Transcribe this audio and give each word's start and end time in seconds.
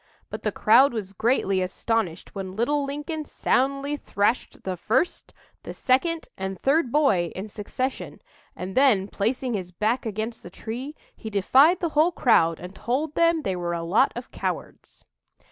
But 0.31 0.41
the 0.41 0.51
crowd 0.51 0.93
was 0.93 1.13
greatly 1.13 1.61
astonished 1.61 2.33
when 2.33 2.55
little 2.55 2.83
Lincoln 2.85 3.23
soundly 3.23 3.95
thrashed 3.97 4.63
the 4.63 4.75
first, 4.75 5.31
the 5.61 5.75
second, 5.75 6.27
and 6.35 6.59
third 6.59 6.91
boy 6.91 7.31
in 7.35 7.47
succession; 7.47 8.19
and 8.55 8.73
then, 8.75 9.07
placing 9.07 9.53
his 9.53 9.71
back 9.71 10.07
against 10.07 10.41
the 10.41 10.49
tree, 10.49 10.95
he 11.15 11.29
defied 11.29 11.81
the 11.81 11.89
whole 11.89 12.11
crowd, 12.11 12.59
and 12.59 12.73
told 12.73 13.13
them 13.13 13.43
they 13.43 13.55
were 13.55 13.73
a 13.75 13.83
lot 13.83 14.11
of 14.15 14.31
cowards." 14.31 15.05